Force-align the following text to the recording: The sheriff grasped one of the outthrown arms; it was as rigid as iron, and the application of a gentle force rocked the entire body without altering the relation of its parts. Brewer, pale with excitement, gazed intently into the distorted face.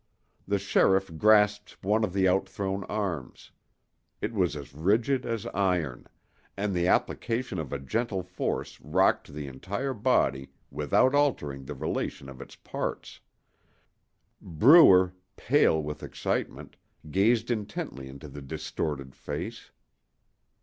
The 0.47 0.57
sheriff 0.57 1.15
grasped 1.19 1.73
one 1.83 2.03
of 2.03 2.11
the 2.11 2.27
outthrown 2.27 2.85
arms; 2.85 3.51
it 4.19 4.33
was 4.33 4.55
as 4.55 4.73
rigid 4.73 5.27
as 5.27 5.45
iron, 5.53 6.07
and 6.57 6.73
the 6.73 6.87
application 6.87 7.59
of 7.59 7.71
a 7.71 7.77
gentle 7.77 8.23
force 8.23 8.81
rocked 8.81 9.27
the 9.31 9.45
entire 9.45 9.93
body 9.93 10.49
without 10.71 11.13
altering 11.13 11.65
the 11.65 11.75
relation 11.75 12.29
of 12.29 12.41
its 12.41 12.55
parts. 12.55 13.19
Brewer, 14.41 15.13
pale 15.35 15.79
with 15.83 16.01
excitement, 16.01 16.77
gazed 17.11 17.51
intently 17.51 18.07
into 18.09 18.27
the 18.27 18.41
distorted 18.41 19.13
face. 19.15 19.69